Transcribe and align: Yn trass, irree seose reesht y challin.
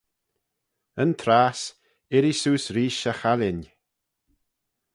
Yn 1.03 1.11
trass, 1.21 1.61
irree 2.15 2.37
seose 2.39 2.71
reesht 2.75 3.07
y 3.11 3.13
challin. 3.19 3.61